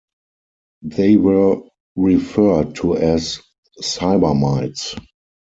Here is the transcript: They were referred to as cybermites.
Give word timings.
They 0.81 1.15
were 1.15 1.61
referred 1.95 2.73
to 2.77 2.97
as 2.97 3.39
cybermites. 3.83 4.95